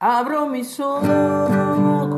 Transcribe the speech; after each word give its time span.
Abro 0.00 0.46
mis 0.46 0.78
ojos 0.78 2.17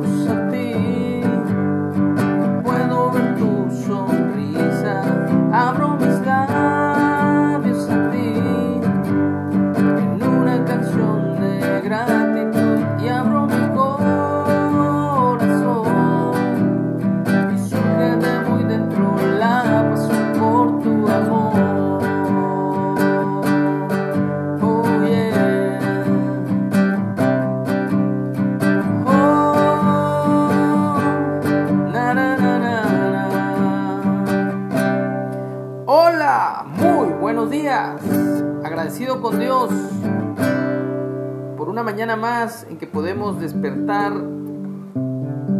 una 41.70 41.84
mañana 41.84 42.16
más 42.16 42.66
en 42.68 42.78
que 42.78 42.88
podemos 42.88 43.40
despertar 43.40 44.12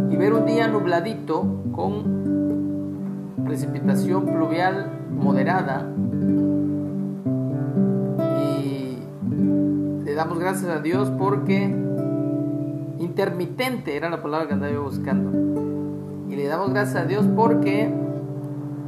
y 0.09 0.17
ver 0.17 0.33
un 0.33 0.45
día 0.45 0.67
nubladito 0.67 1.45
con 1.71 3.39
precipitación 3.45 4.25
pluvial 4.25 4.91
moderada 5.09 5.89
y 8.41 8.97
le 10.03 10.13
damos 10.13 10.37
gracias 10.37 10.69
a 10.69 10.81
Dios 10.81 11.09
porque 11.17 11.73
intermitente 12.99 13.95
era 13.95 14.09
la 14.09 14.21
palabra 14.21 14.47
que 14.47 14.53
andaba 14.53 14.73
yo 14.73 14.83
buscando. 14.83 15.31
Y 16.29 16.35
le 16.35 16.45
damos 16.47 16.71
gracias 16.71 17.03
a 17.03 17.05
Dios 17.05 17.25
porque 17.37 17.89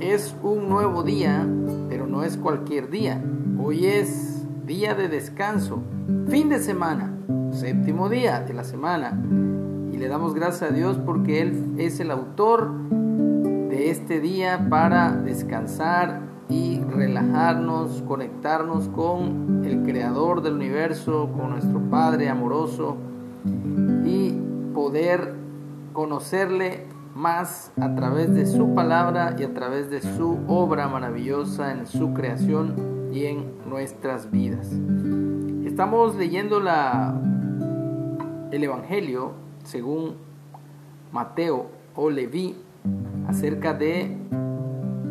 es 0.02 0.36
un 0.44 0.68
nuevo 0.68 1.04
día, 1.04 1.48
pero 1.88 2.06
no 2.06 2.24
es 2.24 2.36
cualquier 2.36 2.90
día. 2.90 3.24
Hoy 3.64 3.86
es 3.86 4.44
día 4.66 4.94
de 4.94 5.08
descanso, 5.08 5.82
fin 6.30 6.50
de 6.50 6.60
semana, 6.60 7.13
séptimo 7.52 8.10
día 8.10 8.42
de 8.42 8.54
la 8.54 8.64
semana. 8.64 9.20
Y 9.92 9.98
le 9.98 10.08
damos 10.08 10.34
gracias 10.34 10.72
a 10.72 10.74
Dios 10.74 10.98
porque 11.06 11.42
Él 11.42 11.76
es 11.78 12.00
el 12.00 12.12
autor 12.12 12.72
de 12.90 13.90
este 13.90 14.20
día 14.20 14.68
para 14.70 15.12
descansar 15.12 16.22
y 16.50 16.80
relajarnos, 16.82 18.04
conectarnos 18.04 18.88
con 18.90 19.64
el 19.66 19.84
creador 19.84 20.42
del 20.42 20.54
universo, 20.54 21.30
con 21.36 21.52
nuestro 21.52 21.80
Padre 21.90 22.30
amoroso 22.30 22.98
y 24.06 24.32
poder 24.74 25.34
conocerle 25.94 26.86
más 27.16 27.72
a 27.80 27.96
través 27.96 28.34
de 28.34 28.46
su 28.46 28.74
palabra 28.74 29.36
y 29.38 29.44
a 29.44 29.54
través 29.54 29.90
de 29.90 30.02
su 30.02 30.40
obra 30.48 30.88
maravillosa 30.88 31.72
en 31.72 31.86
su 31.86 32.14
creación 32.14 33.10
y 33.14 33.26
en 33.26 33.54
nuestras 33.70 34.32
vidas. 34.32 34.70
Estamos 35.74 36.16
leyendo 36.16 36.62
el 38.52 38.64
Evangelio 38.64 39.32
según 39.64 40.14
Mateo 41.12 41.66
o 41.96 42.12
Leví 42.12 42.56
acerca 43.28 43.74
de 43.74 44.16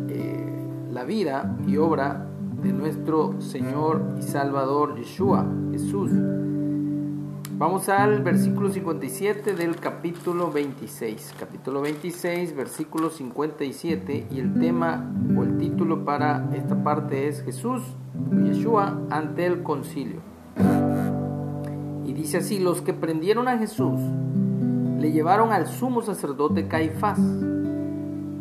eh, 0.07 0.67
la 0.89 1.03
vida 1.03 1.53
y 1.67 1.75
obra 1.75 2.25
de 2.63 2.71
nuestro 2.71 3.41
Señor 3.41 4.15
y 4.17 4.21
Salvador 4.21 4.95
Yeshua, 4.95 5.45
Jesús. 5.73 6.11
Vamos 7.57 7.89
al 7.89 8.23
versículo 8.23 8.69
57 8.69 9.55
del 9.55 9.75
capítulo 9.75 10.49
26. 10.49 11.35
Capítulo 11.37 11.81
26, 11.81 12.55
versículo 12.55 13.09
57 13.09 14.27
y 14.31 14.39
el 14.39 14.57
tema 14.57 15.13
o 15.37 15.43
el 15.43 15.57
título 15.57 16.05
para 16.05 16.49
esta 16.55 16.81
parte 16.81 17.27
es 17.27 17.43
Jesús, 17.43 17.83
Yeshua, 18.45 18.97
ante 19.09 19.45
el 19.45 19.61
concilio. 19.61 20.32
Dice 22.15 22.37
así, 22.37 22.59
los 22.59 22.81
que 22.81 22.93
prendieron 22.93 23.47
a 23.47 23.57
Jesús 23.57 23.99
le 24.99 25.11
llevaron 25.11 25.51
al 25.51 25.67
sumo 25.67 26.01
sacerdote 26.03 26.67
Caifás, 26.67 27.19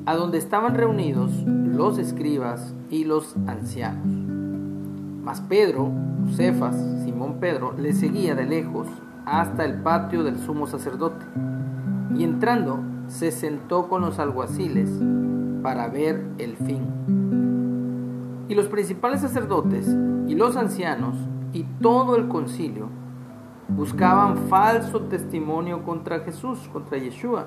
a 0.04 0.14
donde 0.14 0.36
estaban 0.38 0.74
reunidos 0.74 1.32
los 1.46 1.98
escribas 1.98 2.74
y 2.90 3.04
los 3.04 3.34
ancianos. 3.46 4.06
Mas 5.24 5.40
Pedro, 5.40 5.90
Cefas, 6.36 6.76
Simón 7.02 7.38
Pedro, 7.40 7.72
le 7.78 7.94
seguía 7.94 8.34
de 8.34 8.44
lejos 8.44 8.88
hasta 9.24 9.64
el 9.64 9.82
patio 9.82 10.22
del 10.22 10.38
sumo 10.38 10.66
sacerdote, 10.66 11.24
y 12.14 12.24
entrando 12.24 12.80
se 13.06 13.30
sentó 13.30 13.88
con 13.88 14.02
los 14.02 14.18
alguaciles 14.18 14.90
para 15.62 15.88
ver 15.88 16.26
el 16.38 16.56
fin. 16.56 18.44
Y 18.48 18.54
los 18.54 18.66
principales 18.66 19.22
sacerdotes 19.22 19.88
y 20.28 20.34
los 20.34 20.56
ancianos 20.56 21.16
y 21.54 21.64
todo 21.80 22.16
el 22.16 22.28
concilio 22.28 23.01
buscaban 23.76 24.36
falso 24.48 25.02
testimonio 25.02 25.84
contra 25.84 26.20
Jesús, 26.20 26.68
contra 26.72 26.98
Yeshua, 26.98 27.46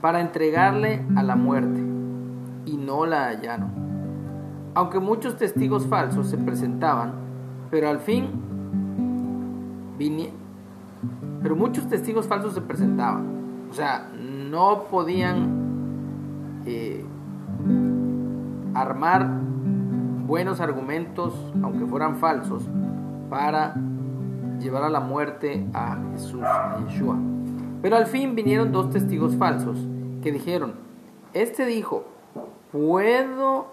para 0.00 0.20
entregarle 0.20 1.04
a 1.16 1.22
la 1.22 1.36
muerte, 1.36 1.80
y 2.66 2.76
no 2.76 3.06
la 3.06 3.28
hallaron. 3.28 3.70
Aunque 4.74 5.00
muchos 5.00 5.36
testigos 5.36 5.86
falsos 5.86 6.28
se 6.28 6.38
presentaban, 6.38 7.12
pero 7.70 7.88
al 7.88 7.98
fin 7.98 8.28
vinieron 9.98 10.40
pero 11.42 11.56
muchos 11.56 11.88
testigos 11.88 12.26
falsos 12.26 12.54
se 12.54 12.60
presentaban. 12.60 13.66
O 13.70 13.72
sea, 13.72 14.10
no 14.50 14.84
podían 14.90 16.62
eh, 16.66 17.04
armar 18.74 19.28
buenos 20.26 20.60
argumentos, 20.60 21.34
aunque 21.62 21.86
fueran 21.86 22.16
falsos, 22.16 22.68
para 23.28 23.74
llevar 24.60 24.84
a 24.84 24.90
la 24.90 25.00
muerte 25.00 25.66
a 25.74 25.98
Jesús, 26.12 26.42
a 26.42 26.78
Yeshua. 26.86 27.16
Pero 27.82 27.96
al 27.96 28.06
fin 28.06 28.34
vinieron 28.34 28.72
dos 28.72 28.90
testigos 28.90 29.36
falsos 29.36 29.78
que 30.22 30.32
dijeron, 30.32 30.74
este 31.32 31.64
dijo, 31.66 32.04
puedo 32.72 33.68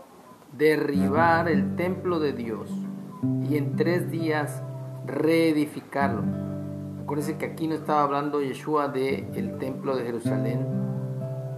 derribar 0.57 1.49
el 1.49 1.75
templo 1.75 2.19
de 2.19 2.33
Dios 2.33 2.71
y 3.49 3.57
en 3.57 3.75
tres 3.75 4.09
días 4.09 4.63
reedificarlo. 5.05 6.23
Acuérdense 7.01 7.37
que 7.37 7.45
aquí 7.45 7.67
no 7.67 7.75
estaba 7.75 8.03
hablando 8.03 8.41
Yeshua 8.41 8.89
del 8.89 9.27
el 9.35 9.57
templo 9.57 9.95
de 9.95 10.03
Jerusalén, 10.03 10.65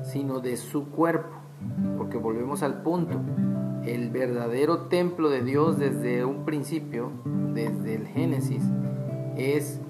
sino 0.03 0.39
de 0.39 0.57
su 0.57 0.89
cuerpo, 0.89 1.35
porque 1.97 2.17
volvemos 2.17 2.63
al 2.63 2.81
punto. 2.81 3.19
El 3.83 4.09
verdadero 4.11 4.81
templo 4.87 5.29
de 5.29 5.41
Dios 5.41 5.79
desde 5.79 6.23
un 6.23 6.45
principio, 6.45 7.11
desde 7.53 7.95
el 7.95 8.07
Génesis, 8.07 8.61
es 9.39 9.81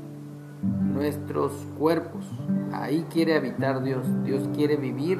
nuestros 0.62 1.54
cuerpos. 1.78 2.26
Ahí 2.72 3.06
quiere 3.10 3.36
habitar 3.36 3.84
Dios. 3.84 4.06
Dios 4.24 4.50
quiere 4.54 4.78
vivir 4.78 5.20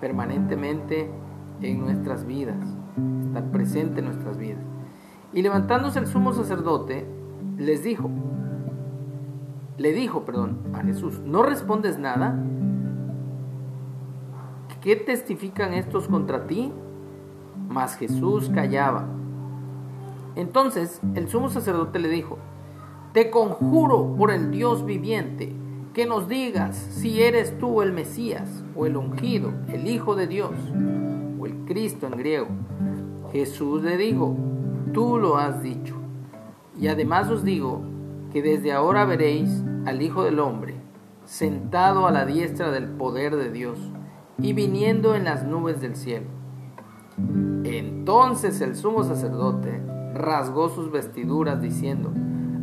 permanentemente 0.00 1.10
en 1.60 1.80
nuestras 1.80 2.26
vidas, 2.26 2.56
estar 3.26 3.50
presente 3.50 4.00
en 4.00 4.06
nuestras 4.06 4.38
vidas. 4.38 4.62
Y 5.32 5.42
levantándose 5.42 5.98
el 5.98 6.06
sumo 6.06 6.32
sacerdote, 6.32 7.06
les 7.58 7.82
dijo, 7.82 8.10
le 9.78 9.92
dijo, 9.92 10.24
perdón, 10.24 10.58
a 10.72 10.82
Jesús, 10.82 11.20
¿no 11.20 11.42
respondes 11.42 11.98
nada? 11.98 12.38
¿Qué 14.80 14.96
testifican 14.96 15.74
estos 15.74 16.06
contra 16.06 16.46
ti? 16.46 16.72
Mas 17.68 17.96
Jesús 17.96 18.50
callaba. 18.54 19.06
Entonces 20.36 21.00
el 21.14 21.28
sumo 21.28 21.48
sacerdote 21.48 21.98
le 21.98 22.08
dijo, 22.08 22.38
te 23.16 23.30
conjuro 23.30 24.14
por 24.14 24.30
el 24.30 24.50
Dios 24.50 24.84
viviente 24.84 25.50
que 25.94 26.04
nos 26.04 26.28
digas 26.28 26.76
si 26.76 27.22
eres 27.22 27.56
tú 27.56 27.80
el 27.80 27.94
Mesías 27.94 28.62
o 28.76 28.84
el 28.84 28.94
ungido, 28.94 29.54
el 29.68 29.88
Hijo 29.88 30.14
de 30.14 30.26
Dios 30.26 30.52
o 31.40 31.46
el 31.46 31.64
Cristo 31.64 32.06
en 32.08 32.18
griego. 32.18 32.48
Jesús 33.32 33.82
le 33.82 33.96
dijo, 33.96 34.36
tú 34.92 35.16
lo 35.16 35.38
has 35.38 35.62
dicho. 35.62 35.94
Y 36.78 36.88
además 36.88 37.30
os 37.30 37.42
digo 37.42 37.80
que 38.34 38.42
desde 38.42 38.72
ahora 38.72 39.06
veréis 39.06 39.64
al 39.86 40.02
Hijo 40.02 40.22
del 40.22 40.38
Hombre 40.38 40.74
sentado 41.24 42.06
a 42.06 42.10
la 42.10 42.26
diestra 42.26 42.70
del 42.70 42.84
poder 42.84 43.34
de 43.34 43.50
Dios 43.50 43.78
y 44.36 44.52
viniendo 44.52 45.14
en 45.14 45.24
las 45.24 45.42
nubes 45.42 45.80
del 45.80 45.96
cielo. 45.96 46.26
Entonces 47.64 48.60
el 48.60 48.76
sumo 48.76 49.04
sacerdote 49.04 49.80
rasgó 50.12 50.68
sus 50.68 50.92
vestiduras 50.92 51.62
diciendo, 51.62 52.12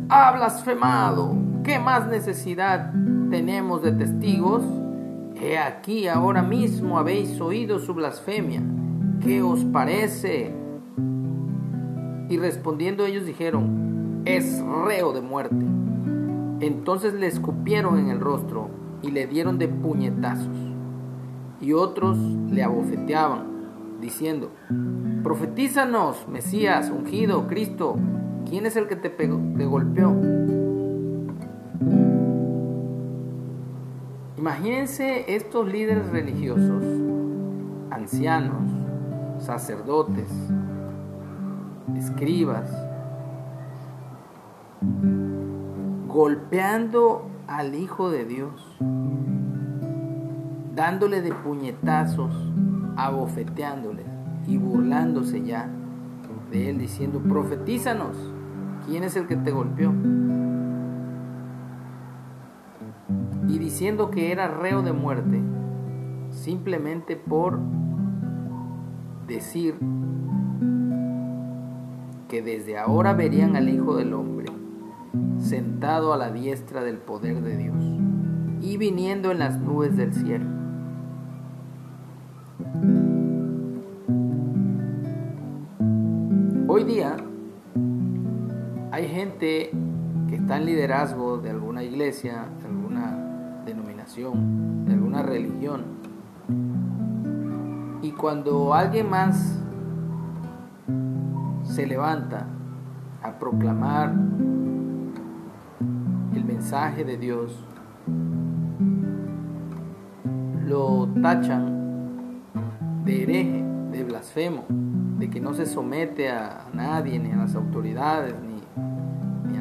ha 0.08 0.32
blasfemado, 0.32 1.34
¿qué 1.62 1.78
más 1.78 2.06
necesidad 2.08 2.92
tenemos 3.30 3.82
de 3.82 3.92
testigos? 3.92 4.62
He 5.36 5.58
aquí 5.58 6.08
ahora 6.08 6.42
mismo 6.42 6.98
habéis 6.98 7.40
oído 7.40 7.78
su 7.78 7.94
blasfemia, 7.94 8.62
¿qué 9.20 9.42
os 9.42 9.64
parece? 9.64 10.54
Y 12.28 12.36
respondiendo 12.38 13.04
ellos 13.04 13.26
dijeron, 13.26 14.22
es 14.24 14.62
reo 14.86 15.12
de 15.12 15.20
muerte. 15.20 15.64
Entonces 16.60 17.14
le 17.14 17.26
escupieron 17.26 17.98
en 17.98 18.08
el 18.08 18.20
rostro 18.20 18.70
y 19.02 19.10
le 19.10 19.26
dieron 19.26 19.58
de 19.58 19.68
puñetazos. 19.68 20.56
Y 21.60 21.72
otros 21.72 22.18
le 22.18 22.62
abofeteaban, 22.62 23.98
diciendo, 24.00 24.50
Profetízanos, 25.22 26.28
Mesías, 26.28 26.90
ungido, 26.90 27.46
Cristo, 27.46 27.96
¿quién 28.48 28.66
es 28.66 28.76
el 28.76 28.86
que 28.86 28.96
te, 28.96 29.10
te 29.10 29.26
golpeó? 29.66 30.14
Imagínense 34.36 35.34
estos 35.34 35.66
líderes 35.66 36.06
religiosos, 36.10 36.84
ancianos, 37.90 38.70
sacerdotes, 39.38 40.28
escribas, 41.96 42.70
golpeando 46.08 47.26
al 47.46 47.74
Hijo 47.74 48.10
de 48.10 48.24
Dios, 48.24 48.76
dándole 50.74 51.22
de 51.22 51.32
puñetazos, 51.32 52.34
abofeteándole 52.96 54.02
y 54.46 54.58
burlándose 54.58 55.42
ya 55.42 55.70
de 56.50 56.70
él, 56.70 56.78
diciendo, 56.78 57.20
profetízanos, 57.20 58.16
¿quién 58.86 59.04
es 59.04 59.16
el 59.16 59.26
que 59.26 59.36
te 59.36 59.50
golpeó? 59.50 59.92
Y 63.48 63.58
diciendo 63.58 64.10
que 64.10 64.32
era 64.32 64.48
reo 64.48 64.82
de 64.82 64.92
muerte, 64.92 65.40
simplemente 66.30 67.16
por 67.16 67.58
decir 69.26 69.76
que 72.28 72.42
desde 72.42 72.78
ahora 72.78 73.12
verían 73.12 73.56
al 73.56 73.68
Hijo 73.68 73.96
del 73.96 74.12
Hombre 74.12 74.46
sentado 75.38 76.12
a 76.12 76.16
la 76.16 76.30
diestra 76.30 76.82
del 76.82 76.98
poder 76.98 77.42
de 77.42 77.56
Dios 77.56 77.76
y 78.60 78.76
viniendo 78.76 79.30
en 79.30 79.38
las 79.38 79.58
nubes 79.58 79.96
del 79.96 80.14
cielo. 80.14 80.63
Gente 89.14 89.70
que 90.28 90.34
está 90.34 90.56
en 90.56 90.66
liderazgo 90.66 91.38
de 91.38 91.50
alguna 91.50 91.84
iglesia, 91.84 92.48
de 92.60 92.66
alguna 92.66 93.62
denominación, 93.64 94.84
de 94.84 94.92
alguna 94.92 95.22
religión. 95.22 95.84
Y 98.02 98.10
cuando 98.10 98.74
alguien 98.74 99.08
más 99.08 99.58
se 101.62 101.86
levanta 101.86 102.46
a 103.22 103.38
proclamar 103.38 104.12
el 106.34 106.44
mensaje 106.44 107.04
de 107.04 107.16
Dios, 107.16 107.64
lo 110.66 111.08
tachan 111.22 112.42
de 113.04 113.22
hereje, 113.22 113.64
de 113.92 114.04
blasfemo, 114.04 114.64
de 115.18 115.30
que 115.30 115.40
no 115.40 115.54
se 115.54 115.66
somete 115.66 116.30
a 116.30 116.66
nadie, 116.72 117.18
ni 117.20 117.30
a 117.30 117.36
las 117.36 117.54
autoridades, 117.54 118.34
ni, 118.42 118.53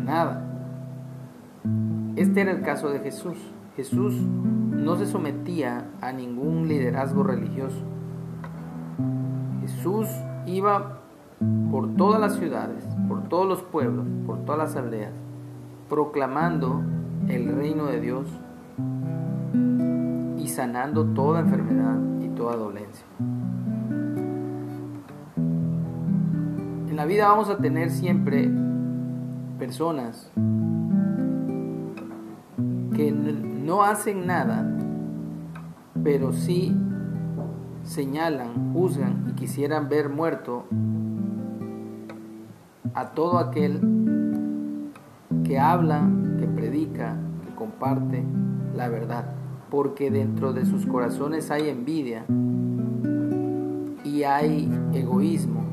nada. 0.04 0.44
Este 2.16 2.42
era 2.42 2.52
el 2.52 2.62
caso 2.62 2.90
de 2.90 3.00
Jesús. 3.00 3.38
Jesús 3.76 4.14
no 4.16 4.96
se 4.98 5.06
sometía 5.06 5.86
a 6.02 6.12
ningún 6.12 6.68
liderazgo 6.68 7.24
religioso. 7.24 7.82
Jesús 9.62 10.08
iba 10.46 11.00
por 11.72 11.96
todas 11.96 12.20
las 12.20 12.36
ciudades, 12.36 12.86
por 13.08 13.24
todos 13.30 13.48
los 13.48 13.64
pueblos, 13.64 14.06
por 14.26 14.46
todas 14.46 14.60
las 14.60 14.76
aldeas, 14.76 15.14
proclamando 15.90 16.82
el 17.28 17.56
reino 17.56 17.86
de 17.86 18.00
Dios 18.00 18.28
y 20.38 20.48
sanando 20.50 21.06
toda 21.06 21.40
enfermedad 21.40 21.98
y 22.22 22.28
toda 22.30 22.56
dolencia. 22.56 23.06
En 26.90 26.96
la 26.96 27.06
vida 27.06 27.28
vamos 27.28 27.50
a 27.50 27.58
tener 27.58 27.90
siempre 27.90 28.52
personas 29.58 30.32
que 32.96 33.12
no 33.12 33.84
hacen 33.84 34.28
nada, 34.28 34.66
pero 36.04 36.34
sí 36.34 36.76
señalan, 37.84 38.74
juzgan 38.74 39.26
y 39.30 39.34
quisieran 39.34 39.90
ver 39.90 40.10
muerto 40.10 40.66
a 42.94 43.10
todo 43.10 43.40
aquel 43.40 44.92
que 45.44 45.60
habla, 45.60 46.10
que 46.40 46.48
predica, 46.48 47.16
que 47.46 47.56
comparte 47.56 48.24
la 48.76 48.88
verdad, 48.90 49.26
porque 49.70 50.12
dentro 50.12 50.54
de 50.54 50.66
sus 50.66 50.86
corazones 50.86 51.52
hay 51.52 51.70
envidia 51.70 52.26
y 54.04 54.24
hay 54.24 54.70
egoísmo. 54.94 55.73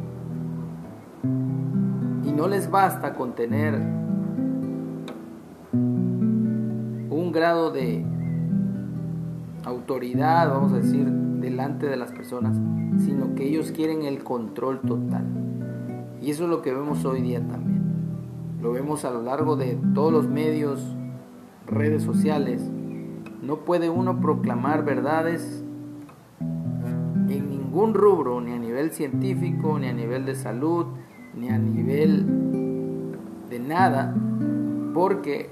No 2.41 2.49
les 2.49 2.71
basta 2.71 3.13
con 3.13 3.35
tener 3.35 3.75
un 5.75 7.33
grado 7.35 7.71
de 7.71 8.03
autoridad, 9.67 10.49
vamos 10.49 10.73
a 10.73 10.77
decir, 10.77 11.05
delante 11.05 11.87
de 11.87 11.99
las 11.99 12.13
personas, 12.13 12.57
sino 13.05 13.35
que 13.35 13.47
ellos 13.47 13.73
quieren 13.73 14.05
el 14.05 14.25
control 14.25 14.81
total. 14.81 15.27
Y 16.23 16.31
eso 16.31 16.45
es 16.45 16.49
lo 16.49 16.63
que 16.63 16.73
vemos 16.73 17.05
hoy 17.05 17.21
día 17.21 17.47
también. 17.47 17.83
Lo 18.63 18.73
vemos 18.73 19.05
a 19.05 19.11
lo 19.11 19.21
largo 19.21 19.57
de 19.57 19.79
todos 19.93 20.11
los 20.11 20.27
medios, 20.27 20.97
redes 21.67 22.03
sociales. 22.03 22.63
No 23.43 23.67
puede 23.67 23.91
uno 23.91 24.19
proclamar 24.19 24.83
verdades 24.87 25.63
en 26.41 27.51
ningún 27.51 27.93
rubro, 27.93 28.41
ni 28.41 28.53
a 28.53 28.59
nivel 28.59 28.93
científico, 28.93 29.79
ni 29.79 29.89
a 29.89 29.93
nivel 29.93 30.25
de 30.25 30.35
salud, 30.35 30.87
ni 31.35 31.49
a 31.49 31.59
nivel 31.59 32.27
de 33.49 33.59
nada, 33.59 34.15
porque 34.95 35.51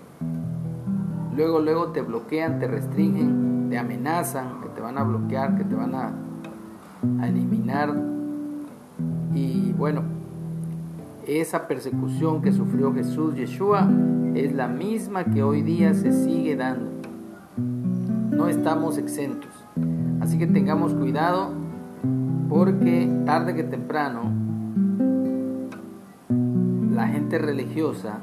luego, 1.37 1.61
luego 1.61 1.89
te 1.89 2.03
bloquean, 2.03 2.59
te 2.59 2.67
restringen, 2.67 3.69
te 3.71 3.79
amenazan, 3.79 4.61
que 4.63 4.69
te 4.71 4.81
van 4.81 4.99
a 4.99 5.03
bloquear, 5.03 5.57
que 5.57 5.65
te 5.65 5.75
van 5.75 5.95
a, 5.95 6.13
a 7.21 7.29
eliminar. 7.29 7.95
Y 9.35 9.73
bueno, 9.73 10.03
esa 11.27 11.69
persecución 11.69 12.43
que 12.43 12.53
sufrió 12.53 12.93
Jesús, 12.95 13.35
Yeshua, 13.35 13.89
es 14.35 14.55
la 14.55 14.69
misma 14.69 15.25
que 15.25 15.43
hoy 15.43 15.63
día 15.63 15.95
se 15.95 16.13
sigue 16.13 16.57
dando. 16.57 16.91
No 17.57 18.49
estamos 18.49 18.99
exentos. 18.99 19.51
Así 20.21 20.39
que 20.39 20.47
tengamos 20.47 20.95
cuidado 20.95 21.51
porque 22.49 23.11
tarde 23.27 23.55
que 23.55 23.65
temprano 23.65 24.38
la 27.09 27.15
gente 27.15 27.39
religiosa, 27.39 28.19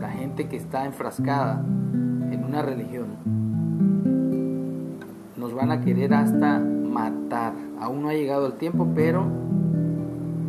la 0.00 0.08
gente 0.08 0.48
que 0.48 0.56
está 0.56 0.86
enfrascada 0.86 1.64
en 1.64 2.42
una 2.44 2.62
religión, 2.62 3.06
nos 5.36 5.54
van 5.54 5.70
a 5.70 5.80
querer 5.80 6.14
hasta 6.14 6.58
matar. 6.58 7.52
Aún 7.80 8.02
no 8.02 8.08
ha 8.08 8.14
llegado 8.14 8.48
el 8.48 8.54
tiempo, 8.54 8.88
pero 8.92 9.24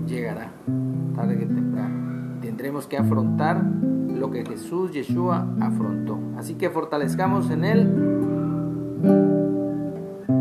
llegará 0.07 0.49
tarde 1.15 1.37
que 1.37 1.45
temprano. 1.45 2.39
Tendremos 2.41 2.87
que 2.87 2.97
afrontar 2.97 3.63
lo 3.63 4.31
que 4.31 4.43
Jesús, 4.43 4.91
Yeshua, 4.91 5.45
afrontó. 5.61 6.17
Así 6.39 6.55
que 6.55 6.71
fortalezcamos 6.71 7.51
en 7.51 7.65
Él, 7.65 7.87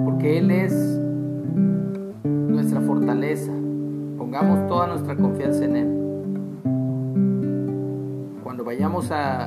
porque 0.07 0.39
Él 0.39 0.51
es 0.51 0.73
nuestra 2.25 2.81
fortaleza. 2.81 3.53
Pongamos 4.17 4.67
toda 4.67 4.87
nuestra 4.87 5.15
confianza 5.15 5.67
en 5.67 5.77
Él. 5.77 6.04
Vayamos 8.75 9.13
a, 9.13 9.45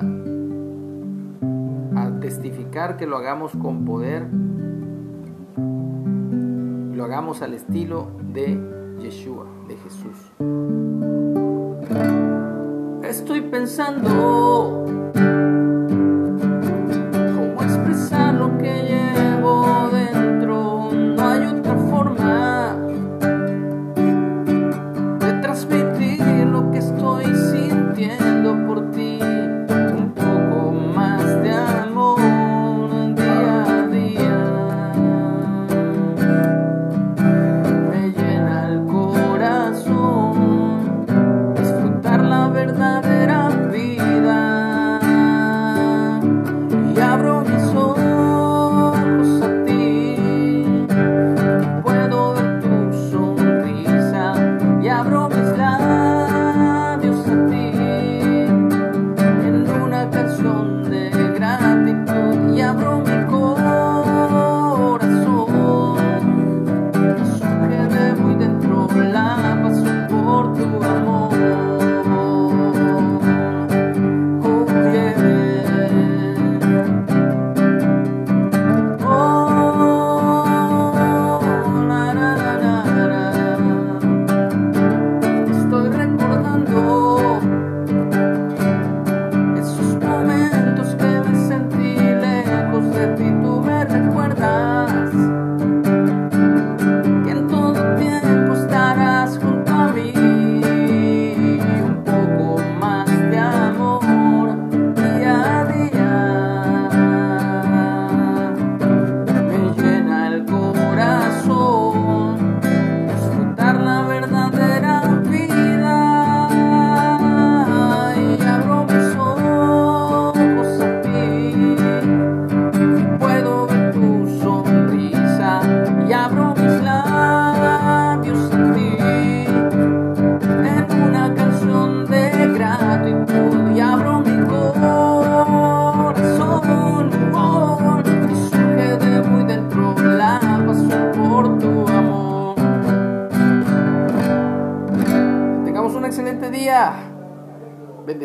a 1.98 2.20
testificar, 2.22 2.96
que 2.96 3.06
lo 3.06 3.18
hagamos 3.18 3.52
con 3.62 3.84
poder, 3.84 4.26
lo 6.96 7.04
hagamos 7.04 7.42
al 7.42 7.54
estilo 7.54 8.08
de 8.32 8.58
Yeshua, 9.02 9.46
de 9.68 9.76
Jesús. 9.76 10.32
Estoy 13.04 13.42
pensando 13.42 15.12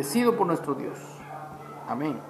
bendecido 0.02 0.37
por 0.37 0.49
nuestro 0.49 0.75
Dios. 0.75 0.99
Amén. 1.87 2.21